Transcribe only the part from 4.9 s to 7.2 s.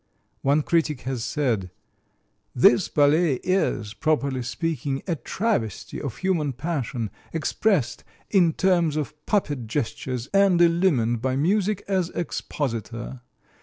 a travesty of human passion,